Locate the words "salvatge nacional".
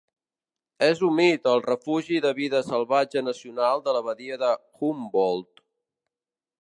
2.69-3.85